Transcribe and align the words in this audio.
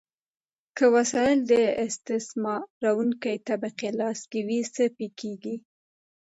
که 0.77 0.85
وسایل 0.95 1.39
د 1.51 1.53
استثمارونکې 1.85 3.35
طبقې 3.47 3.89
په 3.91 3.97
لاس 3.99 4.19
کې 4.31 4.39
وي، 4.47 4.59
څه 4.75 4.83
پیښیږي؟ 4.97 5.55